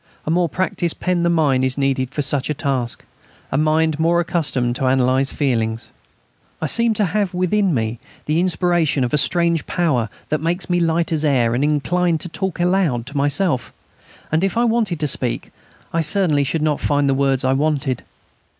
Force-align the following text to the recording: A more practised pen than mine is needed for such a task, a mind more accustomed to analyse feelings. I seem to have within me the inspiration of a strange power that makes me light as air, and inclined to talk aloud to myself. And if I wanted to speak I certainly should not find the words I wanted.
A 0.25 0.31
more 0.31 0.49
practised 0.49 0.99
pen 0.99 1.21
than 1.21 1.33
mine 1.33 1.61
is 1.63 1.77
needed 1.77 2.09
for 2.11 2.23
such 2.23 2.49
a 2.49 2.55
task, 2.55 3.05
a 3.51 3.55
mind 3.55 3.99
more 3.99 4.19
accustomed 4.19 4.75
to 4.77 4.87
analyse 4.87 5.29
feelings. 5.29 5.91
I 6.59 6.65
seem 6.65 6.95
to 6.95 7.05
have 7.05 7.35
within 7.35 7.71
me 7.71 7.99
the 8.25 8.39
inspiration 8.39 9.03
of 9.03 9.13
a 9.13 9.19
strange 9.19 9.67
power 9.67 10.09
that 10.29 10.41
makes 10.41 10.71
me 10.71 10.79
light 10.79 11.11
as 11.11 11.23
air, 11.23 11.53
and 11.53 11.63
inclined 11.63 12.19
to 12.21 12.29
talk 12.29 12.59
aloud 12.59 13.05
to 13.05 13.17
myself. 13.17 13.71
And 14.31 14.43
if 14.43 14.57
I 14.57 14.63
wanted 14.65 14.99
to 15.01 15.07
speak 15.07 15.51
I 15.93 16.01
certainly 16.01 16.45
should 16.45 16.63
not 16.63 16.79
find 16.79 17.07
the 17.07 17.13
words 17.13 17.45
I 17.45 17.53
wanted. 17.53 18.01